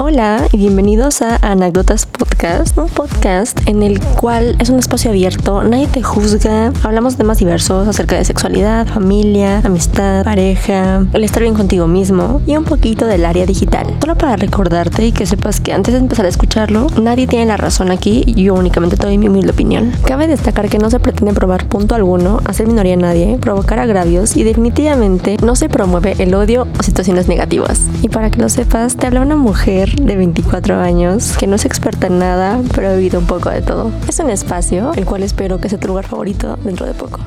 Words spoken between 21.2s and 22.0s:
probar punto